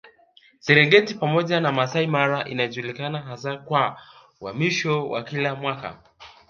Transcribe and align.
Serengeti 0.59 1.13
pamoja 1.15 1.59
na 1.59 1.71
Masai 1.71 2.07
Mara 2.07 2.45
inajulikana 2.47 3.21
hasa 3.21 3.57
kwa 3.57 3.99
uhamisho 4.41 5.09
wa 5.09 5.23
kila 5.23 5.55
mwaka 5.55 5.97